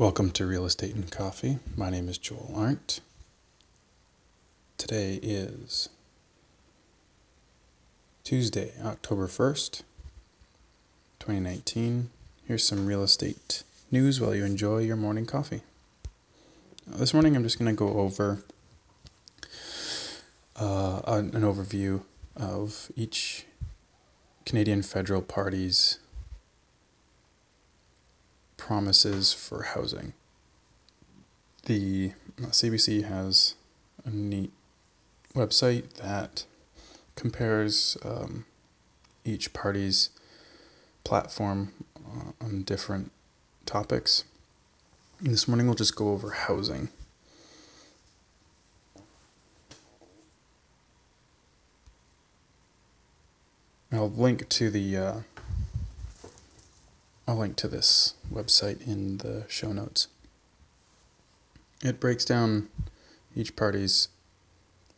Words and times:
Welcome 0.00 0.30
to 0.30 0.46
Real 0.46 0.64
Estate 0.64 0.94
and 0.94 1.10
Coffee. 1.10 1.58
My 1.76 1.90
name 1.90 2.08
is 2.08 2.16
Joel 2.16 2.50
Arndt. 2.56 3.00
Today 4.78 5.20
is 5.22 5.90
Tuesday, 8.24 8.72
October 8.82 9.26
1st, 9.26 9.82
2019. 11.18 12.08
Here's 12.46 12.64
some 12.64 12.86
real 12.86 13.02
estate 13.02 13.62
news 13.90 14.22
while 14.22 14.34
you 14.34 14.42
enjoy 14.42 14.78
your 14.78 14.96
morning 14.96 15.26
coffee. 15.26 15.60
This 16.86 17.12
morning 17.12 17.36
I'm 17.36 17.42
just 17.42 17.58
going 17.58 17.70
to 17.70 17.78
go 17.78 18.00
over 18.00 18.42
uh, 20.56 21.02
an 21.08 21.32
overview 21.32 22.00
of 22.36 22.90
each 22.96 23.44
Canadian 24.46 24.80
federal 24.80 25.20
party's 25.20 25.98
promises 28.70 29.32
for 29.32 29.64
housing. 29.64 30.12
The 31.64 32.12
CBC 32.40 33.02
has 33.02 33.56
a 34.04 34.10
neat 34.10 34.52
website 35.34 35.94
that 35.94 36.44
compares 37.16 37.96
um, 38.04 38.44
each 39.24 39.52
party's 39.52 40.10
platform 41.02 41.72
uh, 41.96 42.30
on 42.40 42.62
different 42.62 43.10
topics. 43.66 44.22
And 45.18 45.32
this 45.32 45.48
morning 45.48 45.66
we'll 45.66 45.74
just 45.74 45.96
go 45.96 46.10
over 46.10 46.30
housing. 46.30 46.90
I'll 53.90 54.10
link 54.10 54.48
to 54.48 54.70
the 54.70 54.96
uh, 54.96 55.14
I'll 57.30 57.36
link 57.36 57.54
to 57.58 57.68
this 57.68 58.14
website 58.28 58.84
in 58.88 59.18
the 59.18 59.44
show 59.46 59.72
notes. 59.72 60.08
It 61.80 62.00
breaks 62.00 62.24
down 62.24 62.68
each 63.36 63.54
party's 63.54 64.08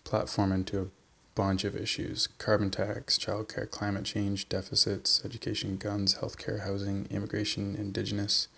platform 0.04 0.50
into 0.50 0.80
a 0.80 0.86
bunch 1.34 1.64
of 1.64 1.76
issues 1.76 2.28
carbon 2.38 2.70
tax, 2.70 3.18
childcare, 3.18 3.70
climate 3.70 4.04
change, 4.04 4.48
deficits, 4.48 5.20
education, 5.26 5.76
guns, 5.76 6.14
healthcare, 6.14 6.64
housing, 6.64 7.06
immigration, 7.10 7.76
indigenous, 7.76 8.48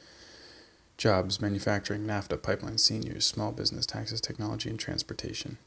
jobs, 0.96 1.40
manufacturing, 1.40 2.06
NAFTA, 2.06 2.40
pipeline, 2.40 2.78
seniors, 2.78 3.27
small 3.27 3.50
business, 3.50 3.86
taxes, 3.86 4.20
technology, 4.20 4.70
and 4.70 4.78
transportation. 4.78 5.58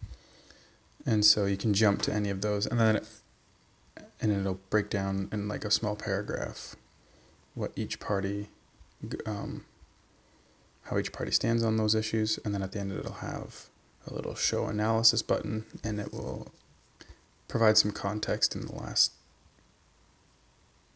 And 1.06 1.26
so 1.26 1.44
you 1.44 1.58
can 1.58 1.74
jump 1.74 2.04
to 2.04 2.14
any 2.14 2.30
of 2.30 2.40
those, 2.40 2.68
and 2.68 2.80
then 2.80 2.96
it, 2.96 3.08
and 4.22 4.32
it'll 4.32 4.62
break 4.70 4.90
down 4.90 5.28
in 5.34 5.50
like 5.50 5.66
a 5.66 5.72
small 5.72 5.98
paragraph 5.98 6.78
what 7.58 7.72
each 7.76 8.00
party, 8.00 8.48
um, 9.26 9.66
how 10.84 10.98
each 11.00 11.12
party 11.12 11.32
stands 11.32 11.64
on 11.64 11.76
those 11.76 11.96
issues, 11.96 12.38
and 12.46 12.54
then 12.54 12.62
at 12.62 12.72
the 12.72 12.80
end 12.80 12.92
it'll 12.92 13.14
have 13.14 13.66
a 14.06 14.14
little 14.14 14.36
show 14.36 14.68
analysis 14.68 15.24
button, 15.24 15.66
and 15.84 16.00
it 16.00 16.14
will 16.14 16.52
provide 17.48 17.76
some 17.76 17.92
context 17.92 18.56
in 18.56 18.68
the 18.68 18.76
last, 18.76 19.12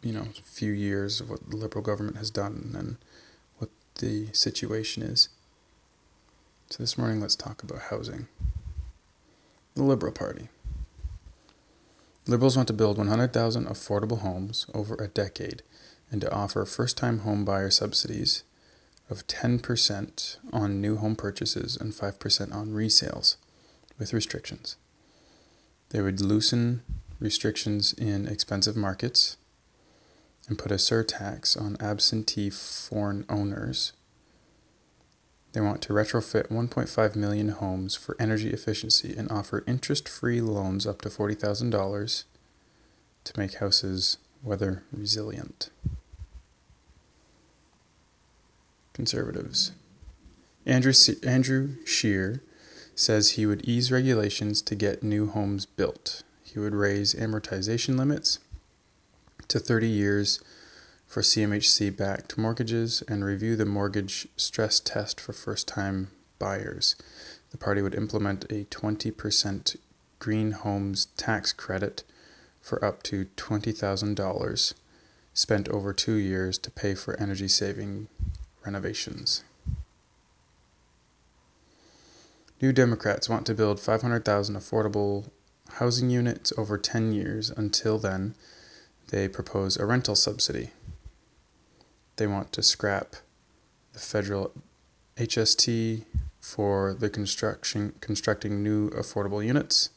you 0.04 0.14
know, 0.14 0.28
few 0.44 0.72
years 0.72 1.20
of 1.20 1.32
what 1.32 1.50
the 1.50 1.58
Liberal 1.58 1.84
government 1.84 2.18
has 2.18 2.30
done 2.30 2.76
and 2.78 2.98
what 3.58 3.72
the 3.96 4.28
situation 4.32 5.02
is. 5.02 5.30
So 6.70 6.84
this 6.84 6.96
morning, 6.96 7.20
let's 7.20 7.36
talk 7.36 7.64
about 7.64 7.80
housing. 7.90 8.28
The 9.74 9.84
Liberal 9.84 10.14
Party. 10.14 10.50
Liberals 12.28 12.56
want 12.56 12.68
to 12.68 12.74
build 12.74 13.00
100,000 13.00 13.66
affordable 13.66 14.20
homes 14.20 14.68
over 14.76 14.94
a 14.96 15.08
decade 15.08 15.64
and 16.12 16.22
to 16.22 16.32
offer 16.32 16.66
first 16.66 16.98
time 16.98 17.20
home 17.20 17.46
buyer 17.46 17.72
subsidies 17.72 18.44
of 19.10 19.26
10% 19.28 20.38
on 20.54 20.82
new 20.82 20.98
home 20.98 21.16
purchases 21.16 21.78
and 21.78 21.94
5% 21.94 22.54
on 22.54 22.68
resales 22.68 23.38
with 23.98 24.14
restrictions. 24.14 24.78
They 25.90 26.02
would 26.02 26.22
loosen 26.22 26.84
restrictions 27.20 27.94
in 27.94 28.28
expensive 28.28 28.76
markets 28.76 29.38
and 30.48 30.58
put 30.58 30.72
a 30.72 30.76
surtax 30.76 31.60
on 31.60 31.78
absentee 31.80 32.50
foreign 32.50 33.26
owners. 33.30 33.94
They 35.54 35.62
want 35.62 35.82
to 35.84 35.94
retrofit 35.94 36.48
1.5 36.48 37.16
million 37.16 37.50
homes 37.50 37.96
for 37.96 38.16
energy 38.20 38.52
efficiency 38.52 39.14
and 39.16 39.30
offer 39.30 39.64
interest 39.68 40.08
free 40.08 40.42
loans 40.42 40.88
up 40.88 41.02
to 41.02 41.10
$40,000 41.10 42.24
to 43.24 43.40
make 43.40 43.56
houses 43.56 44.18
weather 44.42 44.84
resilient. 44.92 45.70
Conservatives. 48.94 49.72
Andrew, 50.66 50.94
Andrew 51.24 51.76
Scheer 51.86 52.42
says 52.96 53.32
he 53.32 53.46
would 53.46 53.62
ease 53.68 53.92
regulations 53.92 54.62
to 54.62 54.76
get 54.76 55.02
new 55.02 55.28
homes 55.28 55.66
built. 55.66 56.24
He 56.44 56.60
would 56.60 56.76
raise 56.76 57.14
amortization 57.14 57.98
limits 57.98 58.40
to 59.48 59.60
30 59.60 59.88
years 59.88 60.40
for 61.08 61.22
CMHC 61.22 61.96
backed 61.96 62.38
mortgages 62.38 63.04
and 63.08 63.26
review 63.26 63.56
the 63.56 63.66
mortgage 63.66 64.28
stress 64.38 64.80
test 64.80 65.20
for 65.20 65.34
first 65.34 65.68
time 65.68 66.10
buyers. 66.40 66.96
The 67.52 67.58
party 67.58 67.82
would 67.82 67.96
implement 67.96 68.46
a 68.46 68.66
20% 68.66 69.76
green 70.20 70.52
homes 70.52 71.08
tax 71.18 71.52
credit 71.52 72.04
for 72.62 72.84
up 72.84 73.04
to 73.04 73.26
$20,000 73.36 74.74
spent 75.34 75.70
over 75.70 75.94
two 75.94 76.16
years 76.16 76.58
to 76.60 76.72
pay 76.72 76.94
for 76.94 77.20
energy 77.20 77.48
saving 77.48 78.08
renovations. 78.66 79.44
New 82.62 82.72
Democrats 82.72 83.28
want 83.28 83.46
to 83.48 83.56
build 83.56 83.80
500,000 83.80 84.56
affordable 84.56 85.30
housing 85.74 86.10
units 86.10 86.54
over 86.58 86.78
10 86.78 87.12
years. 87.12 87.50
Until 87.50 87.98
then, 87.98 88.36
they 89.10 89.28
propose 89.28 89.78
a 89.78 89.86
rental 89.86 90.16
subsidy. 90.16 90.70
They 92.18 92.28
want 92.28 92.52
to 92.52 92.62
scrap 92.62 93.16
the 93.94 94.00
federal 94.00 94.52
HST 95.18 96.06
for 96.40 96.94
the 96.94 97.10
construction 97.10 97.94
constructing 98.00 98.62
new 98.62 98.90
affordable 98.92 99.46
units. 99.46 99.90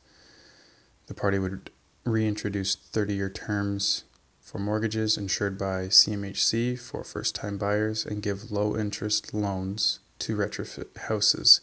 The 1.07 1.15
party 1.15 1.39
would 1.39 1.71
reintroduce 2.05 2.77
30-year 2.77 3.31
terms 3.31 4.05
for 4.45 4.59
mortgages 4.59 5.17
insured 5.17 5.57
by 5.57 5.87
CMHC 5.87 6.79
for 6.79 7.03
first 7.03 7.35
time 7.35 7.57
buyers 7.57 8.05
and 8.05 8.23
give 8.23 8.53
low 8.53 8.77
interest 8.77 9.33
loans 9.33 10.01
to 10.19 10.37
retrofit 10.37 10.95
houses. 10.97 11.63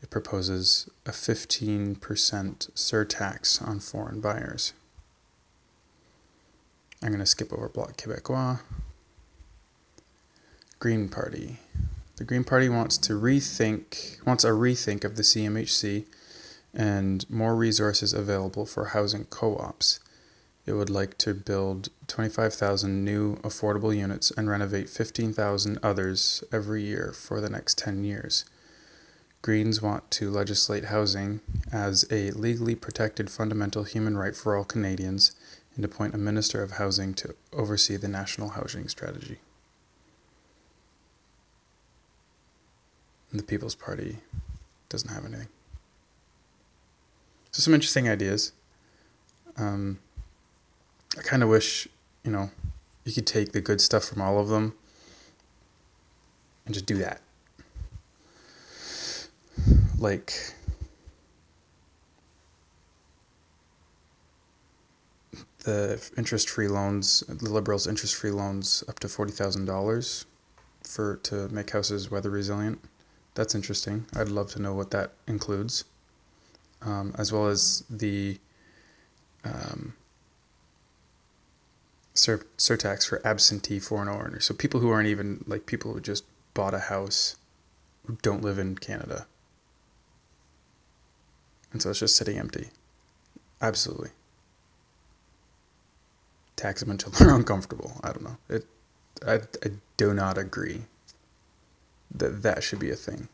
It 0.00 0.08
proposes 0.08 0.88
a 1.04 1.10
15% 1.10 1.98
surtax 1.98 3.60
on 3.60 3.80
foreign 3.80 4.20
buyers. 4.20 4.72
I'm 7.02 7.08
going 7.08 7.18
to 7.18 7.26
skip 7.26 7.52
over 7.52 7.68
Bloc 7.68 7.96
Québécois. 7.96 8.60
Green 10.78 11.08
Party. 11.08 11.58
The 12.14 12.24
Green 12.24 12.44
Party 12.44 12.68
wants 12.68 12.96
to 12.98 13.14
rethink 13.14 14.24
wants 14.24 14.44
a 14.44 14.50
rethink 14.50 15.02
of 15.02 15.16
the 15.16 15.22
CMHC 15.22 16.04
and 16.72 17.28
more 17.28 17.56
resources 17.56 18.12
available 18.12 18.66
for 18.66 18.84
housing 18.86 19.24
co-ops. 19.24 19.98
It 20.68 20.74
would 20.74 20.90
like 20.90 21.16
to 21.18 21.32
build 21.32 21.88
25,000 22.08 23.02
new 23.02 23.36
affordable 23.36 23.96
units 23.96 24.30
and 24.32 24.50
renovate 24.50 24.90
15,000 24.90 25.78
others 25.82 26.44
every 26.52 26.82
year 26.82 27.14
for 27.14 27.40
the 27.40 27.48
next 27.48 27.78
10 27.78 28.04
years. 28.04 28.44
Greens 29.40 29.80
want 29.80 30.10
to 30.10 30.30
legislate 30.30 30.84
housing 30.84 31.40
as 31.72 32.04
a 32.10 32.32
legally 32.32 32.74
protected 32.74 33.30
fundamental 33.30 33.82
human 33.84 34.18
right 34.18 34.36
for 34.36 34.54
all 34.54 34.64
Canadians 34.64 35.32
and 35.74 35.86
appoint 35.86 36.14
a 36.14 36.18
Minister 36.18 36.62
of 36.62 36.72
Housing 36.72 37.14
to 37.14 37.34
oversee 37.54 37.96
the 37.96 38.06
national 38.06 38.50
housing 38.50 38.88
strategy. 38.88 39.40
And 43.30 43.40
the 43.40 43.44
People's 43.44 43.74
Party 43.74 44.18
doesn't 44.90 45.08
have 45.08 45.24
anything. 45.24 45.48
So, 47.52 47.62
some 47.62 47.72
interesting 47.72 48.06
ideas. 48.06 48.52
Um, 49.56 50.00
I 51.18 51.22
kind 51.22 51.42
of 51.42 51.48
wish, 51.48 51.88
you 52.22 52.30
know, 52.30 52.48
you 53.04 53.12
could 53.12 53.26
take 53.26 53.50
the 53.50 53.60
good 53.60 53.80
stuff 53.80 54.04
from 54.04 54.22
all 54.22 54.38
of 54.38 54.48
them 54.48 54.72
and 56.64 56.72
just 56.72 56.86
do 56.86 56.98
that. 56.98 57.20
Like, 59.98 60.32
the 65.64 66.00
interest 66.16 66.48
free 66.50 66.68
loans, 66.68 67.24
the 67.26 67.50
Liberals' 67.50 67.88
interest 67.88 68.14
free 68.14 68.30
loans 68.30 68.84
up 68.88 69.00
to 69.00 69.08
$40,000 69.08 70.24
for 70.84 71.16
to 71.16 71.48
make 71.48 71.70
houses 71.70 72.12
weather 72.12 72.30
resilient. 72.30 72.80
That's 73.34 73.56
interesting. 73.56 74.06
I'd 74.14 74.28
love 74.28 74.52
to 74.52 74.62
know 74.62 74.74
what 74.74 74.92
that 74.92 75.14
includes, 75.26 75.84
um, 76.82 77.12
as 77.18 77.32
well 77.32 77.48
as 77.48 77.82
the 77.90 78.38
um, 79.44 79.94
sur- 82.18 82.46
surtax 82.58 83.08
for 83.08 83.26
absentee 83.26 83.78
foreign 83.78 84.08
owners. 84.08 84.44
So 84.44 84.54
people 84.54 84.80
who 84.80 84.90
aren't 84.90 85.08
even 85.08 85.44
like 85.46 85.66
people 85.66 85.92
who 85.92 86.00
just 86.00 86.24
bought 86.54 86.74
a 86.74 86.78
house 86.78 87.36
who 88.06 88.18
don't 88.22 88.42
live 88.42 88.58
in 88.58 88.76
Canada. 88.76 89.26
And 91.72 91.82
so 91.82 91.90
it's 91.90 91.98
just 92.00 92.16
sitting 92.16 92.38
empty. 92.38 92.68
Absolutely. 93.60 94.10
Tax 96.56 96.80
them 96.80 96.90
until 96.90 97.12
they're 97.18 97.34
uncomfortable. 97.34 98.00
I 98.02 98.12
don't 98.12 98.24
know. 98.24 98.36
It, 98.48 98.66
I, 99.26 99.34
I 99.34 99.70
do 99.96 100.14
not 100.14 100.38
agree 100.38 100.84
that 102.14 102.42
that 102.42 102.62
should 102.62 102.78
be 102.78 102.90
a 102.90 102.96
thing. 102.96 103.28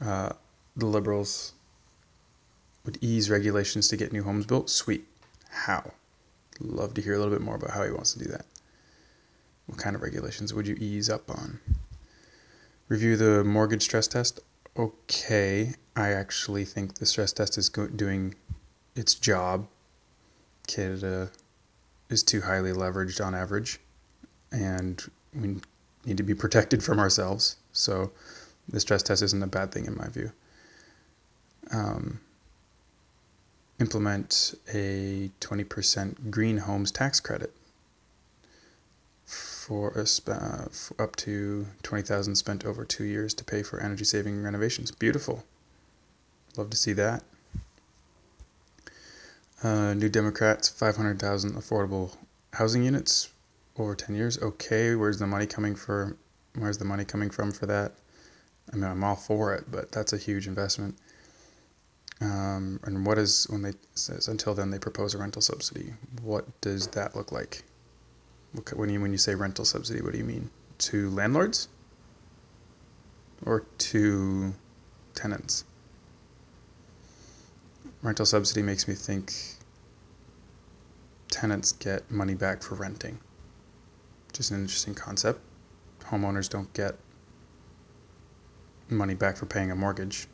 Uh, 0.00 0.30
the 0.76 0.86
liberals 0.86 1.52
would 2.84 2.98
ease 3.00 3.30
regulations 3.30 3.88
to 3.88 3.96
get 3.96 4.12
new 4.12 4.22
homes 4.22 4.46
built. 4.46 4.70
Sweet. 4.70 5.06
How? 5.56 5.94
Love 6.60 6.94
to 6.94 7.02
hear 7.02 7.14
a 7.14 7.18
little 7.18 7.32
bit 7.32 7.40
more 7.40 7.56
about 7.56 7.70
how 7.70 7.82
he 7.82 7.90
wants 7.90 8.12
to 8.12 8.18
do 8.18 8.26
that. 8.26 8.44
What 9.66 9.78
kind 9.78 9.96
of 9.96 10.02
regulations 10.02 10.52
would 10.52 10.66
you 10.66 10.76
ease 10.78 11.08
up 11.08 11.30
on? 11.30 11.58
Review 12.88 13.16
the 13.16 13.42
mortgage 13.42 13.82
stress 13.82 14.06
test. 14.06 14.40
Okay, 14.76 15.74
I 15.96 16.10
actually 16.10 16.66
think 16.66 16.94
the 16.94 17.06
stress 17.06 17.32
test 17.32 17.56
is 17.56 17.70
go- 17.70 17.88
doing 17.88 18.34
its 18.94 19.14
job. 19.14 19.66
Canada 20.66 21.32
is 22.10 22.22
too 22.22 22.42
highly 22.42 22.72
leveraged 22.72 23.24
on 23.24 23.34
average, 23.34 23.80
and 24.52 25.02
we 25.34 25.56
need 26.04 26.18
to 26.18 26.22
be 26.22 26.34
protected 26.34 26.84
from 26.84 27.00
ourselves. 27.00 27.56
So, 27.72 28.12
the 28.68 28.78
stress 28.78 29.02
test 29.02 29.22
isn't 29.22 29.42
a 29.42 29.46
bad 29.46 29.72
thing 29.72 29.86
in 29.86 29.96
my 29.96 30.08
view. 30.08 30.30
Um, 31.70 32.20
implement 33.80 34.54
a 34.72 35.30
20% 35.40 36.30
green 36.30 36.58
homes 36.58 36.90
tax 36.90 37.20
credit 37.20 37.52
for, 39.26 39.90
a 39.90 40.06
sp- 40.06 40.30
uh, 40.30 40.64
for 40.70 41.00
up 41.02 41.16
to 41.16 41.66
20000 41.82 42.34
spent 42.36 42.64
over 42.64 42.84
two 42.84 43.04
years 43.04 43.34
to 43.34 43.44
pay 43.44 43.62
for 43.62 43.80
energy 43.80 44.04
saving 44.04 44.42
renovations. 44.42 44.90
Beautiful. 44.90 45.44
Love 46.56 46.70
to 46.70 46.76
see 46.76 46.92
that. 46.94 47.22
Uh, 49.62 49.94
New 49.94 50.08
Democrats, 50.08 50.68
500,000 50.68 51.54
affordable 51.54 52.14
housing 52.52 52.84
units 52.84 53.30
over 53.78 53.94
10 53.94 54.14
years. 54.14 54.38
Okay, 54.38 54.94
where's 54.94 55.18
the 55.18 55.26
money 55.26 55.46
coming 55.46 55.74
for? 55.74 56.16
Where's 56.54 56.78
the 56.78 56.84
money 56.84 57.04
coming 57.04 57.30
from 57.30 57.52
for 57.52 57.66
that? 57.66 57.92
I 58.72 58.76
mean, 58.76 58.84
I'm 58.84 59.04
all 59.04 59.16
for 59.16 59.54
it, 59.54 59.64
but 59.70 59.92
that's 59.92 60.12
a 60.12 60.18
huge 60.18 60.46
investment. 60.46 60.96
Um, 62.20 62.80
and 62.84 63.04
what 63.04 63.18
is 63.18 63.46
when 63.50 63.62
they 63.62 63.72
says 63.94 64.28
until 64.28 64.54
then 64.54 64.70
they 64.70 64.78
propose 64.78 65.14
a 65.14 65.18
rental 65.18 65.42
subsidy? 65.42 65.92
What 66.22 66.60
does 66.60 66.86
that 66.88 67.14
look 67.14 67.32
like? 67.32 67.62
When 68.74 68.88
you 68.88 69.00
when 69.00 69.12
you 69.12 69.18
say 69.18 69.34
rental 69.34 69.66
subsidy, 69.66 70.00
what 70.00 70.12
do 70.12 70.18
you 70.18 70.24
mean 70.24 70.50
to 70.78 71.10
landlords 71.10 71.68
or 73.44 73.64
to 73.78 74.54
tenants? 75.14 75.64
Rental 78.02 78.24
subsidy 78.24 78.62
makes 78.62 78.88
me 78.88 78.94
think 78.94 79.32
tenants 81.28 81.72
get 81.72 82.10
money 82.10 82.34
back 82.34 82.62
for 82.62 82.76
renting. 82.76 83.18
Just 84.32 84.52
an 84.52 84.60
interesting 84.60 84.94
concept. 84.94 85.40
Homeowners 86.00 86.48
don't 86.48 86.72
get 86.72 86.94
money 88.88 89.14
back 89.14 89.36
for 89.36 89.46
paying 89.46 89.70
a 89.70 89.74
mortgage. 89.74 90.28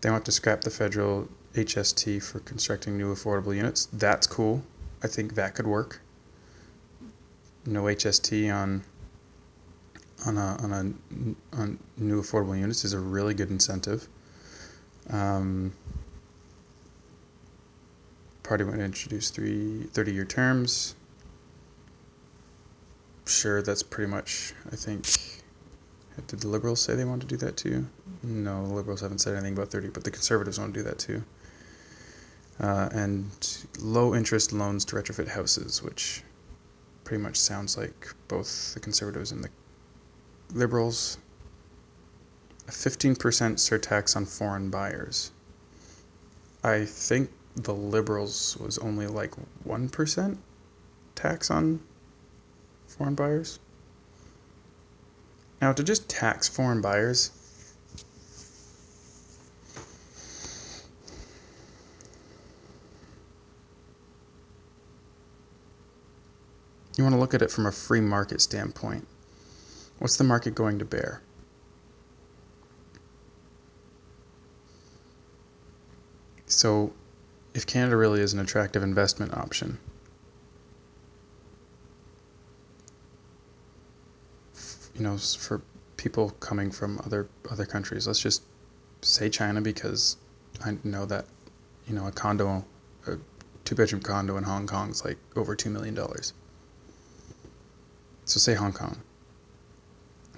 They 0.00 0.10
want 0.10 0.24
to 0.26 0.32
scrap 0.32 0.60
the 0.60 0.70
federal 0.70 1.28
HST 1.54 2.22
for 2.22 2.40
constructing 2.40 2.96
new 2.96 3.14
affordable 3.14 3.54
units. 3.54 3.88
That's 3.92 4.26
cool. 4.26 4.62
I 5.02 5.08
think 5.08 5.34
that 5.34 5.54
could 5.54 5.66
work. 5.66 6.00
No 7.66 7.84
HST 7.84 8.54
on 8.54 8.82
on 10.26 10.36
a, 10.36 10.56
on 10.62 10.72
a 10.72 11.56
on 11.56 11.78
new 11.96 12.20
affordable 12.20 12.58
units 12.58 12.84
is 12.84 12.92
a 12.92 12.98
really 12.98 13.34
good 13.34 13.50
incentive. 13.50 14.08
Um, 15.10 15.72
party 18.42 18.64
want 18.64 18.78
to 18.78 18.84
introduce 18.84 19.30
three 19.30 19.84
30 19.92 20.12
year 20.12 20.24
terms. 20.24 20.94
Sure, 23.26 23.62
that's 23.62 23.82
pretty 23.82 24.10
much, 24.10 24.54
I 24.72 24.76
think. 24.76 25.06
Did 26.26 26.40
the 26.40 26.48
Liberals 26.48 26.80
say 26.80 26.94
they 26.94 27.04
want 27.04 27.22
to 27.22 27.26
do 27.26 27.36
that 27.38 27.56
too? 27.56 27.86
No, 28.22 28.66
the 28.66 28.74
Liberals 28.74 29.00
haven't 29.00 29.20
said 29.20 29.34
anything 29.34 29.54
about 29.54 29.70
30, 29.70 29.88
but 29.88 30.04
the 30.04 30.10
Conservatives 30.10 30.58
want 30.58 30.74
to 30.74 30.80
do 30.80 30.84
that 30.84 30.98
too. 30.98 31.22
Uh, 32.60 32.88
and 32.92 33.30
low 33.78 34.14
interest 34.14 34.52
loans 34.52 34.84
to 34.86 34.96
retrofit 34.96 35.28
houses, 35.28 35.82
which 35.82 36.24
pretty 37.04 37.22
much 37.22 37.36
sounds 37.36 37.76
like 37.76 38.12
both 38.26 38.74
the 38.74 38.80
Conservatives 38.80 39.32
and 39.32 39.44
the 39.44 39.50
Liberals. 40.52 41.18
A 42.66 42.70
15% 42.70 43.16
surtax 43.16 44.16
on 44.16 44.26
foreign 44.26 44.70
buyers. 44.70 45.30
I 46.64 46.84
think 46.84 47.30
the 47.54 47.74
Liberals 47.74 48.56
was 48.58 48.78
only 48.78 49.06
like 49.06 49.32
1% 49.66 50.36
tax 51.14 51.50
on 51.50 51.80
foreign 52.86 53.14
buyers. 53.14 53.58
Now, 55.60 55.72
to 55.72 55.82
just 55.82 56.08
tax 56.08 56.46
foreign 56.46 56.80
buyers, 56.80 57.32
you 66.96 67.02
want 67.02 67.14
to 67.14 67.18
look 67.18 67.34
at 67.34 67.42
it 67.42 67.50
from 67.50 67.66
a 67.66 67.72
free 67.72 68.00
market 68.00 68.40
standpoint. 68.40 69.06
What's 69.98 70.16
the 70.16 70.24
market 70.24 70.54
going 70.54 70.78
to 70.78 70.84
bear? 70.84 71.22
So, 76.46 76.92
if 77.52 77.66
Canada 77.66 77.96
really 77.96 78.20
is 78.20 78.32
an 78.32 78.38
attractive 78.38 78.82
investment 78.82 79.34
option, 79.34 79.78
you 84.98 85.04
know, 85.04 85.16
for 85.16 85.62
people 85.96 86.30
coming 86.40 86.70
from 86.70 87.00
other 87.04 87.28
other 87.50 87.64
countries, 87.64 88.06
let's 88.06 88.20
just 88.20 88.42
say 89.00 89.30
China 89.30 89.60
because 89.60 90.16
I 90.64 90.76
know 90.82 91.06
that, 91.06 91.24
you 91.86 91.94
know, 91.94 92.06
a 92.06 92.12
condo, 92.12 92.64
a 93.06 93.16
two 93.64 93.74
bedroom 93.74 94.02
condo 94.02 94.36
in 94.36 94.44
Hong 94.44 94.66
Kong 94.66 94.90
is 94.90 95.04
like 95.04 95.18
over 95.36 95.54
two 95.54 95.70
million 95.70 95.94
dollars. 95.94 96.32
So 98.24 98.38
say 98.40 98.54
Hong 98.54 98.72
Kong. 98.72 99.00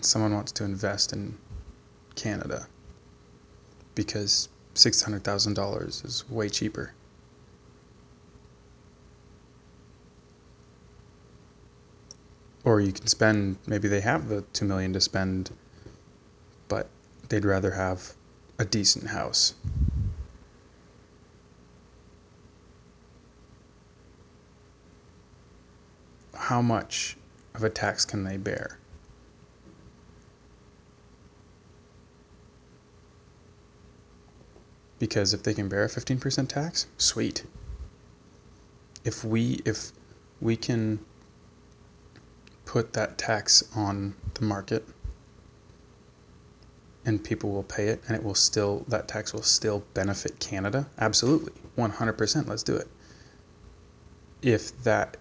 Someone 0.02 0.34
wants 0.34 0.52
to 0.52 0.64
invest 0.64 1.12
in 1.12 1.36
Canada 2.14 2.66
because 3.94 4.48
six 4.74 5.02
hundred 5.02 5.24
thousand 5.24 5.54
dollars 5.54 6.02
is 6.04 6.28
way 6.28 6.48
cheaper. 6.48 6.92
Or 12.70 12.80
you 12.80 12.92
can 12.92 13.08
spend 13.08 13.56
maybe 13.66 13.88
they 13.88 14.00
have 14.00 14.28
the 14.28 14.42
two 14.52 14.64
million 14.64 14.92
to 14.92 15.00
spend, 15.00 15.50
but 16.68 16.88
they'd 17.28 17.44
rather 17.44 17.72
have 17.72 18.14
a 18.60 18.64
decent 18.64 19.08
house. 19.08 19.54
How 26.32 26.62
much 26.62 27.16
of 27.56 27.64
a 27.64 27.70
tax 27.70 28.04
can 28.04 28.22
they 28.22 28.36
bear? 28.36 28.78
Because 35.00 35.34
if 35.34 35.42
they 35.42 35.54
can 35.54 35.68
bear 35.68 35.82
a 35.82 35.88
15% 35.88 36.46
tax, 36.46 36.86
sweet. 36.98 37.42
If 39.02 39.24
we 39.24 39.60
if 39.64 39.90
we 40.40 40.54
can 40.54 41.00
put 42.64 42.92
that 42.92 43.18
tax 43.18 43.64
on 43.74 44.14
the 44.34 44.44
market 44.44 44.84
and 47.04 47.22
people 47.22 47.50
will 47.50 47.62
pay 47.62 47.88
it 47.88 48.02
and 48.06 48.16
it 48.16 48.22
will 48.22 48.34
still 48.34 48.84
that 48.88 49.08
tax 49.08 49.32
will 49.32 49.42
still 49.42 49.82
benefit 49.94 50.38
Canada, 50.38 50.86
absolutely. 50.98 51.52
100%, 51.76 52.46
let's 52.46 52.62
do 52.62 52.76
it. 52.76 52.88
If 54.42 54.82
that 54.84 55.16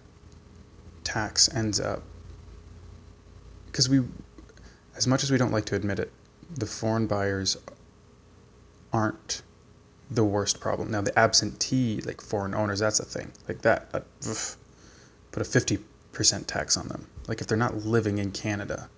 tax 1.04 1.52
ends 1.54 1.80
up 1.80 2.02
because 3.66 3.88
we 3.88 4.02
as 4.96 5.06
much 5.06 5.22
as 5.22 5.30
we 5.30 5.38
don't 5.38 5.52
like 5.52 5.64
to 5.66 5.74
admit 5.76 5.98
it, 5.98 6.12
the 6.56 6.66
foreign 6.66 7.06
buyers 7.06 7.56
aren't 8.92 9.42
the 10.10 10.24
worst 10.24 10.60
problem. 10.60 10.90
Now 10.90 11.00
the 11.00 11.16
absentee, 11.18 12.00
like 12.04 12.20
foreign 12.20 12.54
owners, 12.54 12.80
that's 12.80 13.00
a 13.00 13.04
thing. 13.04 13.30
Like 13.48 13.62
that, 13.62 13.90
put 13.92 15.42
a 15.42 15.44
fifty 15.44 15.78
percent 16.12 16.48
tax 16.48 16.76
on 16.76 16.88
them. 16.88 17.06
Like 17.28 17.40
if 17.40 17.46
they're 17.46 17.58
not 17.58 17.84
living 17.84 18.18
in 18.18 18.32
Canada, 18.32 18.88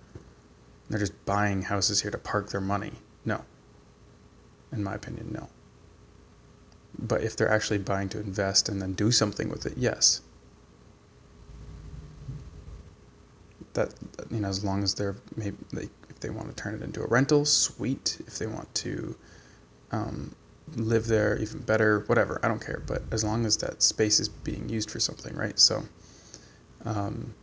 they're 0.88 0.98
just 0.98 1.24
buying 1.24 1.62
houses 1.62 2.00
here 2.00 2.10
to 2.10 2.18
park 2.18 2.50
their 2.50 2.60
money. 2.60 2.92
No. 3.24 3.44
In 4.72 4.82
my 4.82 4.94
opinion, 4.94 5.30
no. 5.32 5.48
But 6.98 7.22
if 7.22 7.36
they're 7.36 7.50
actually 7.50 7.78
buying 7.78 8.08
to 8.10 8.20
invest 8.20 8.68
and 8.68 8.80
then 8.80 8.94
do 8.94 9.10
something 9.10 9.48
with 9.48 9.66
it, 9.66 9.74
yes. 9.76 10.20
that 13.74 13.94
you 14.30 14.40
know 14.40 14.48
as 14.48 14.64
long 14.64 14.82
as 14.82 14.94
they're 14.94 15.16
maybe 15.36 15.56
they, 15.72 15.88
if 16.10 16.20
they 16.20 16.30
want 16.30 16.48
to 16.48 16.54
turn 16.54 16.74
it 16.74 16.82
into 16.82 17.02
a 17.02 17.06
rental, 17.06 17.44
sweet. 17.44 18.18
If 18.26 18.38
they 18.38 18.46
want 18.46 18.72
to 18.76 19.16
um, 19.90 20.34
live 20.76 21.06
there, 21.06 21.38
even 21.38 21.60
better. 21.60 22.00
Whatever, 22.06 22.38
I 22.42 22.48
don't 22.48 22.64
care. 22.64 22.82
But 22.86 23.02
as 23.10 23.24
long 23.24 23.46
as 23.46 23.56
that 23.58 23.82
space 23.82 24.20
is 24.20 24.28
being 24.28 24.68
used 24.68 24.90
for 24.90 25.00
something, 25.00 25.34
right? 25.34 25.58
So. 25.58 25.82
Um, 26.84 27.34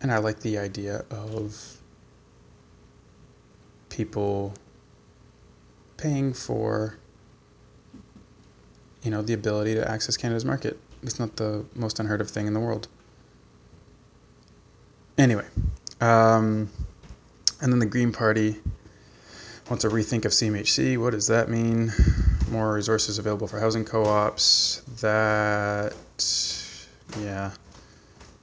and 0.00 0.12
I 0.12 0.18
like 0.18 0.40
the 0.40 0.58
idea 0.58 1.04
of 1.10 1.80
people 3.88 4.52
paying 5.96 6.32
for 6.32 6.98
you 9.02 9.10
know 9.10 9.22
the 9.22 9.32
ability 9.32 9.74
to 9.74 9.90
access 9.90 10.16
Canada's 10.16 10.44
market. 10.44 10.78
It's 11.02 11.18
not 11.18 11.36
the 11.36 11.64
most 11.74 12.00
unheard 12.00 12.20
of 12.20 12.30
thing 12.30 12.46
in 12.46 12.54
the 12.54 12.60
world. 12.60 12.88
Anyway, 15.16 15.46
um, 16.00 16.68
and 17.60 17.72
then 17.72 17.78
the 17.78 17.86
Green 17.86 18.12
Party 18.12 18.56
wants 19.70 19.84
a 19.84 19.88
rethink 19.88 20.24
of 20.24 20.32
CMHC. 20.32 20.98
What 20.98 21.10
does 21.10 21.28
that 21.28 21.48
mean? 21.48 21.92
More 22.54 22.72
resources 22.72 23.18
available 23.18 23.48
for 23.48 23.58
housing 23.58 23.84
co-ops. 23.84 24.82
That 25.00 25.92
yeah. 27.20 27.50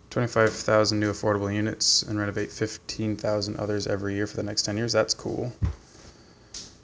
25,000 0.09 0.99
new 0.99 1.09
affordable 1.09 1.53
units 1.53 2.03
and 2.03 2.19
renovate 2.19 2.51
15,000 2.51 3.55
others 3.55 3.87
every 3.87 4.13
year 4.13 4.27
for 4.27 4.35
the 4.35 4.43
next 4.43 4.63
10 4.63 4.75
years. 4.75 4.91
That's 4.91 5.13
cool. 5.13 5.53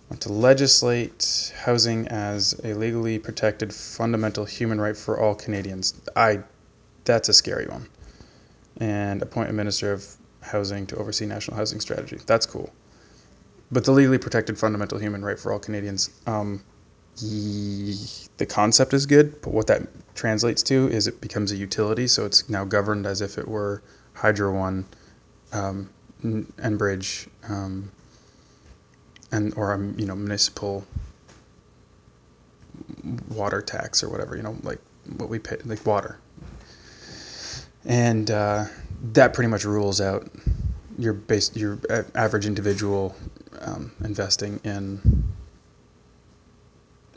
Want 0.09 0.21
to 0.21 0.31
legislate 0.31 1.51
housing 1.57 2.07
as 2.07 2.57
a 2.63 2.73
legally 2.73 3.19
protected 3.19 3.73
fundamental 3.73 4.45
human 4.45 4.79
right 4.79 4.95
for 4.95 5.19
all 5.19 5.35
Canadians. 5.35 5.95
I, 6.15 6.43
that's 7.03 7.27
a 7.27 7.33
scary 7.33 7.65
one. 7.65 7.89
And 8.77 9.21
appoint 9.21 9.49
a 9.49 9.53
minister 9.53 9.91
of 9.91 10.05
housing 10.39 10.87
to 10.87 10.95
oversee 10.95 11.25
national 11.25 11.57
housing 11.57 11.81
strategy. 11.81 12.19
That's 12.25 12.45
cool. 12.45 12.71
But 13.69 13.83
the 13.83 13.91
legally 13.91 14.17
protected 14.17 14.57
fundamental 14.57 14.97
human 14.97 15.25
right 15.25 15.37
for 15.37 15.51
all 15.51 15.59
Canadians. 15.59 16.09
Um, 16.25 16.63
the 17.19 18.45
concept 18.47 18.93
is 18.93 19.05
good, 19.05 19.41
but 19.41 19.51
what 19.51 19.67
that 19.67 19.81
translates 20.15 20.61
to 20.63 20.87
is 20.89 21.07
it 21.07 21.19
becomes 21.21 21.51
a 21.51 21.55
utility, 21.55 22.07
so 22.07 22.25
it's 22.25 22.47
now 22.49 22.63
governed 22.63 23.05
as 23.05 23.21
if 23.21 23.37
it 23.37 23.47
were 23.47 23.81
Hydro 24.13 24.53
One, 24.53 24.85
um, 25.51 25.89
Enbridge, 26.23 27.27
um, 27.49 27.91
and 29.31 29.53
or 29.55 29.73
a 29.73 29.79
you 29.79 30.05
know 30.05 30.15
municipal 30.15 30.85
water 33.29 33.61
tax 33.61 34.03
or 34.03 34.09
whatever 34.09 34.35
you 34.35 34.43
know 34.43 34.55
like 34.63 34.79
what 35.17 35.29
we 35.29 35.39
pay 35.39 35.57
like 35.65 35.85
water, 35.85 36.19
and 37.85 38.29
uh, 38.29 38.65
that 39.13 39.33
pretty 39.33 39.49
much 39.49 39.65
rules 39.65 40.01
out 40.01 40.29
your 40.97 41.13
base 41.13 41.55
your 41.55 41.79
average 42.15 42.45
individual 42.45 43.15
um, 43.61 43.91
investing 44.03 44.59
in 44.63 44.99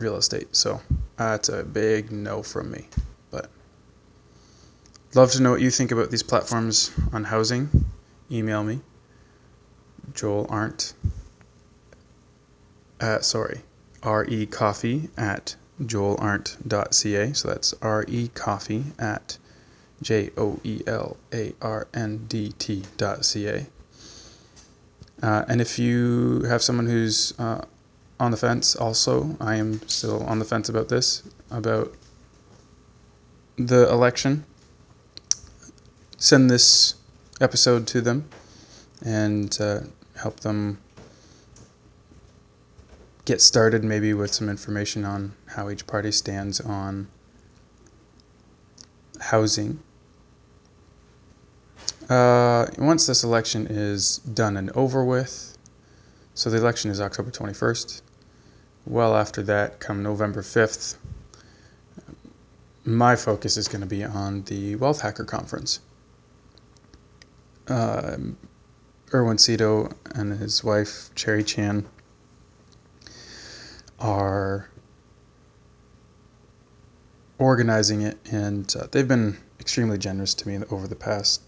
real 0.00 0.16
estate. 0.16 0.54
So 0.57 0.80
that's 1.16 1.49
a 1.49 1.62
big 1.62 2.11
no 2.11 2.42
from 2.42 2.71
me. 2.71 2.87
But 3.30 3.49
love 5.14 5.33
to 5.33 5.42
know 5.42 5.50
what 5.52 5.61
you 5.61 5.71
think 5.71 5.92
about 5.92 6.11
these 6.11 6.23
platforms 6.23 6.90
on 7.12 7.25
housing. 7.25 7.69
Email 8.30 8.64
me. 8.64 8.80
Joel 10.14 10.47
Arndt. 10.49 10.95
Uh, 13.00 13.21
sorry, 13.21 13.61
re 14.04 14.47
coffee 14.47 15.09
at 15.16 15.54
joelarndt.ca. 15.83 17.33
So 17.33 17.49
that's 17.49 17.75
re 17.83 18.28
coffee 18.35 18.85
at 18.99 19.38
j 20.02 20.30
o 20.37 20.59
e 20.64 20.83
l 20.87 21.16
a 21.33 21.54
r 21.61 21.87
n 21.95 22.26
d 22.28 22.52
t.ca. 22.59 23.66
Uh, 25.23 25.45
and 25.49 25.61
if 25.61 25.78
you 25.78 26.42
have 26.49 26.62
someone 26.62 26.87
who's 26.87 27.35
uh, 27.38 27.62
on 28.20 28.30
the 28.30 28.36
fence 28.36 28.76
also. 28.76 29.36
I 29.40 29.56
am 29.56 29.80
still 29.88 30.22
on 30.24 30.38
the 30.38 30.44
fence 30.44 30.68
about 30.68 30.88
this, 30.88 31.22
about 31.50 31.92
the 33.56 33.90
election. 33.90 34.44
Send 36.18 36.50
this 36.50 36.94
episode 37.40 37.86
to 37.88 38.02
them 38.02 38.28
and 39.04 39.56
uh, 39.60 39.80
help 40.16 40.40
them 40.40 40.78
get 43.24 43.40
started 43.40 43.82
maybe 43.82 44.12
with 44.12 44.32
some 44.32 44.48
information 44.48 45.04
on 45.04 45.32
how 45.46 45.70
each 45.70 45.86
party 45.86 46.12
stands 46.12 46.60
on 46.60 47.08
housing. 49.18 49.78
Uh, 52.10 52.66
once 52.76 53.06
this 53.06 53.24
election 53.24 53.66
is 53.70 54.18
done 54.18 54.56
and 54.56 54.70
over 54.70 55.04
with, 55.04 55.56
so 56.34 56.50
the 56.50 56.56
election 56.56 56.90
is 56.90 57.00
October 57.00 57.30
21st, 57.30 58.02
well 58.90 59.16
after 59.16 59.40
that, 59.44 59.78
come 59.78 60.02
November 60.02 60.42
5th, 60.42 60.97
my 62.85 63.14
focus 63.14 63.56
is 63.56 63.68
going 63.68 63.82
to 63.82 63.87
be 63.87 64.02
on 64.02 64.42
the 64.42 64.75
Wealth 64.75 65.00
Hacker 65.00 65.25
Conference. 65.25 65.78
Uh, 67.68 68.16
Erwin 69.14 69.37
Szeto 69.37 69.92
and 70.16 70.37
his 70.37 70.64
wife, 70.64 71.11
Cherry 71.14 71.44
Chan, 71.44 71.87
are 74.00 74.68
organizing 77.38 78.02
it, 78.02 78.18
and 78.32 78.75
uh, 78.76 78.88
they've 78.90 79.06
been 79.06 79.37
extremely 79.61 79.99
generous 79.99 80.35
to 80.35 80.49
me 80.49 80.64
over 80.68 80.88
the 80.88 80.97
past 80.97 81.42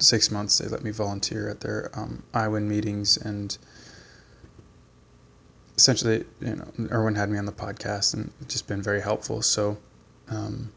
six 0.00 0.30
months. 0.32 0.58
They 0.58 0.66
let 0.66 0.82
me 0.82 0.90
volunteer 0.90 1.48
at 1.48 1.60
their 1.60 1.90
um, 1.94 2.24
IWIN 2.34 2.64
meetings 2.64 3.16
and 3.16 3.56
essentially, 5.80 6.26
you 6.42 6.56
know, 6.56 6.88
Erwin 6.92 7.14
had 7.14 7.30
me 7.30 7.38
on 7.38 7.46
the 7.46 7.52
podcast 7.52 8.12
and 8.12 8.30
just 8.48 8.68
been 8.68 8.82
very 8.82 9.00
helpful. 9.00 9.40
So, 9.40 9.78
um, 10.28 10.70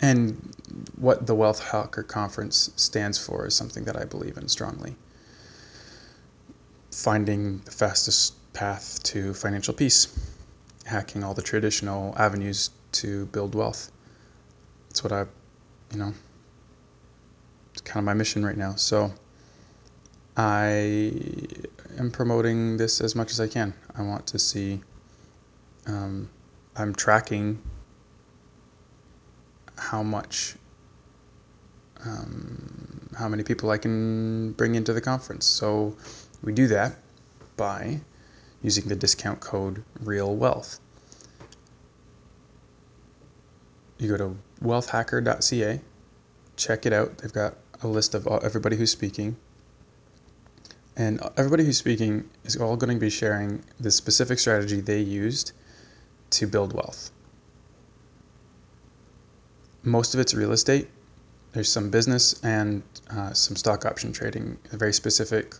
and 0.00 0.54
what 0.94 1.26
the 1.26 1.34
Wealth 1.34 1.60
Hacker 1.60 2.04
Conference 2.04 2.70
stands 2.76 3.18
for 3.18 3.46
is 3.46 3.56
something 3.56 3.82
that 3.82 3.96
I 3.96 4.04
believe 4.04 4.36
in 4.36 4.46
strongly. 4.46 4.94
Finding 6.92 7.58
the 7.64 7.72
fastest 7.72 8.34
path 8.52 9.02
to 9.04 9.34
financial 9.34 9.74
peace, 9.74 10.06
hacking 10.84 11.24
all 11.24 11.34
the 11.34 11.42
traditional 11.42 12.14
avenues 12.16 12.70
to 12.92 13.26
build 13.26 13.56
wealth. 13.56 13.90
That's 14.88 15.02
what 15.02 15.12
I, 15.12 15.22
you 15.90 15.98
know, 15.98 16.14
it's 17.72 17.82
kind 17.82 17.98
of 17.98 18.04
my 18.04 18.14
mission 18.14 18.46
right 18.46 18.56
now. 18.56 18.76
So, 18.76 19.12
I 20.36 21.12
am 21.98 22.10
promoting 22.10 22.76
this 22.76 23.00
as 23.00 23.14
much 23.14 23.30
as 23.30 23.40
I 23.40 23.48
can. 23.48 23.74
I 23.96 24.02
want 24.02 24.26
to 24.28 24.38
see. 24.38 24.80
Um, 25.86 26.28
I'm 26.76 26.94
tracking 26.94 27.62
how 29.78 30.02
much, 30.02 30.56
um, 32.04 33.08
how 33.16 33.28
many 33.28 33.42
people 33.42 33.70
I 33.70 33.78
can 33.78 34.52
bring 34.52 34.74
into 34.74 34.92
the 34.92 35.00
conference. 35.00 35.46
So 35.46 35.96
we 36.42 36.52
do 36.52 36.66
that 36.68 36.96
by 37.56 38.00
using 38.62 38.88
the 38.88 38.96
discount 38.96 39.40
code 39.40 39.82
Real 40.00 40.34
Wealth. 40.34 40.80
You 43.98 44.08
go 44.08 44.16
to 44.18 44.36
wealthhacker.ca, 44.62 45.80
check 46.56 46.84
it 46.84 46.92
out. 46.92 47.18
They've 47.18 47.32
got 47.32 47.56
a 47.82 47.88
list 47.88 48.14
of 48.14 48.26
everybody 48.26 48.76
who's 48.76 48.90
speaking 48.90 49.36
and 50.96 51.20
everybody 51.36 51.64
who's 51.64 51.76
speaking 51.78 52.28
is 52.44 52.56
all 52.56 52.76
going 52.76 52.94
to 52.94 53.00
be 53.00 53.10
sharing 53.10 53.62
the 53.80 53.90
specific 53.90 54.38
strategy 54.38 54.80
they 54.80 55.00
used 55.00 55.52
to 56.30 56.46
build 56.46 56.72
wealth. 56.72 57.10
Most 59.82 60.14
of 60.14 60.20
it's 60.20 60.34
real 60.34 60.52
estate. 60.52 60.88
There's 61.52 61.70
some 61.70 61.90
business 61.90 62.42
and 62.42 62.82
uh, 63.10 63.32
some 63.32 63.56
stock 63.56 63.86
option 63.86 64.12
trading, 64.12 64.58
a 64.72 64.76
very 64.76 64.92
specific, 64.92 65.54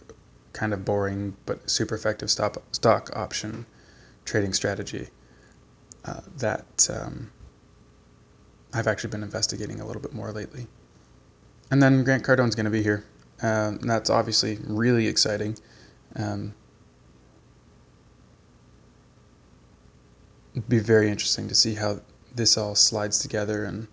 kind 0.52 0.72
of 0.72 0.84
boring 0.84 1.36
but 1.44 1.68
super 1.70 1.94
effective 1.94 2.30
stock, 2.30 2.62
stock 2.72 3.10
option 3.14 3.66
trading 4.24 4.52
strategy 4.52 5.08
uh, 6.06 6.20
that 6.38 6.88
um, 6.90 7.30
I've 8.72 8.86
actually 8.86 9.10
been 9.10 9.22
investigating 9.22 9.80
a 9.80 9.86
little 9.86 10.02
bit 10.02 10.12
more 10.12 10.32
lately. 10.32 10.66
And 11.70 11.82
then 11.82 12.04
Grant 12.04 12.24
Cardone's 12.24 12.54
going 12.54 12.64
to 12.64 12.70
be 12.70 12.82
here. 12.82 13.04
Um, 13.42 13.78
that's 13.78 14.10
obviously 14.10 14.58
really 14.66 15.06
exciting. 15.06 15.58
Um, 16.16 16.54
it'd 20.54 20.68
be 20.68 20.78
very 20.78 21.10
interesting 21.10 21.48
to 21.48 21.54
see 21.54 21.74
how 21.74 22.00
this 22.34 22.56
all 22.56 22.74
slides 22.74 23.18
together 23.18 23.64
and 23.64 23.88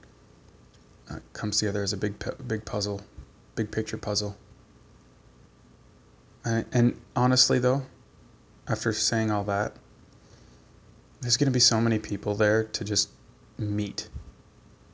uh, 1.10 1.20
comes 1.34 1.58
together 1.58 1.84
as 1.84 1.94
a 1.94 1.98
big, 1.98 2.16
big 2.48 2.64
puzzle, 2.66 3.02
big 3.56 3.70
picture 3.72 3.98
puzzle. 3.98 4.38
And, 6.46 6.66
and 6.72 7.02
honestly, 7.16 7.60
though, 7.60 7.84
after 8.68 8.94
saying 8.94 9.32
all 9.32 9.44
that, 9.46 9.76
there's 11.22 11.38
going 11.38 11.48
to 11.48 11.52
be 11.52 11.60
so 11.60 11.80
many 11.80 12.00
people 12.00 12.36
there 12.36 12.64
to 12.66 12.84
just 12.84 13.10
meet. 13.58 14.10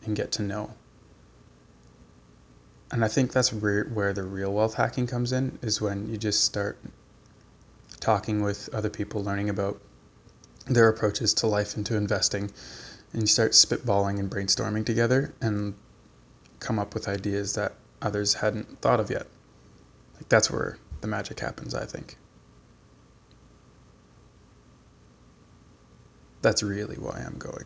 and 0.06 0.16
get 0.16 0.32
to 0.34 0.42
know. 0.42 0.74
And 2.92 3.06
I 3.06 3.08
think 3.08 3.32
that's 3.32 3.54
where, 3.54 3.86
where 3.86 4.14
the 4.14 4.24
real 4.24 4.54
wealth 4.54 4.74
hacking 4.74 5.08
comes 5.08 5.32
in 5.32 5.60
is 5.62 5.80
when 5.80 6.10
you 6.10 6.18
just 6.18 6.44
start 6.44 6.80
talking 8.00 8.42
with 8.42 8.70
other 8.74 8.90
people, 8.90 9.24
learning 9.24 9.50
about 9.50 9.80
their 10.66 10.90
approaches 10.90 11.34
to 11.36 11.48
life 11.48 11.76
and 11.76 11.86
to 11.86 11.96
investing, 11.96 12.52
and 13.14 13.22
you 13.22 13.28
start 13.28 13.52
spitballing 13.52 14.20
and 14.20 14.30
brainstorming 14.30 14.86
together 14.86 15.34
and 15.42 15.76
come 16.60 16.80
up 16.80 16.94
with 16.94 17.08
ideas 17.08 17.54
that 17.54 17.74
others 18.02 18.34
hadn't 18.34 18.82
thought 18.82 19.00
of 19.00 19.10
yet. 19.10 19.28
Like 20.16 20.30
that's 20.30 20.50
where 20.50 20.78
the 21.02 21.08
magic 21.08 21.40
happens, 21.40 21.76
I 21.76 21.86
think. 21.86 22.18
That's 26.42 26.64
really 26.64 26.96
why 26.96 27.24
I'm 27.26 27.38
going. 27.38 27.66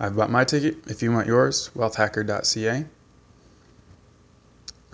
I've 0.00 0.14
bought 0.14 0.30
my 0.30 0.44
ticket. 0.44 0.76
If 0.86 1.02
you 1.02 1.10
want 1.12 1.26
yours, 1.26 1.70
wealthhacker.ca. 1.76 2.84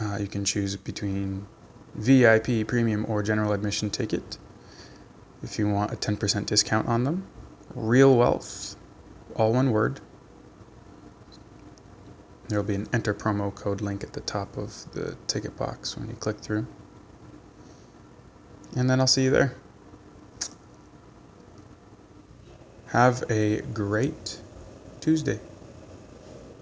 Uh, 0.00 0.16
you 0.18 0.26
can 0.26 0.44
choose 0.44 0.76
between 0.76 1.46
VIP, 1.94 2.66
premium, 2.66 3.04
or 3.08 3.22
general 3.22 3.52
admission 3.52 3.90
ticket 3.90 4.38
if 5.42 5.58
you 5.58 5.68
want 5.68 5.92
a 5.92 5.96
10% 5.96 6.46
discount 6.46 6.88
on 6.88 7.04
them. 7.04 7.26
Real 7.74 8.16
Wealth, 8.16 8.76
all 9.36 9.52
one 9.52 9.70
word. 9.70 10.00
There 12.48 12.58
will 12.58 12.66
be 12.66 12.74
an 12.74 12.88
enter 12.92 13.14
promo 13.14 13.54
code 13.54 13.80
link 13.80 14.02
at 14.04 14.12
the 14.12 14.20
top 14.20 14.56
of 14.56 14.72
the 14.92 15.16
ticket 15.26 15.56
box 15.56 15.96
when 15.96 16.08
you 16.08 16.14
click 16.14 16.38
through. 16.38 16.66
And 18.76 18.88
then 18.88 19.00
I'll 19.00 19.06
see 19.06 19.24
you 19.24 19.30
there. 19.30 19.54
Have 22.86 23.24
a 23.30 23.60
great 23.60 24.40
Tuesday. 25.04 25.53